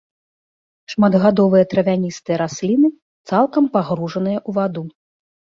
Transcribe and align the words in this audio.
Шматгадовыя 0.93 1.67
травяністыя 1.75 2.35
расліны, 2.43 2.89
цалкам 3.33 3.63
пагружаныя 3.77 4.39
ў 4.49 4.61
ваду. 4.61 4.83